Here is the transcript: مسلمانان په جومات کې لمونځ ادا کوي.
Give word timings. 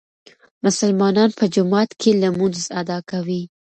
مسلمانان 0.65 1.29
په 1.37 1.45
جومات 1.53 1.89
کې 2.01 2.11
لمونځ 2.21 2.59
ادا 2.81 2.97
کوي. 3.09 3.41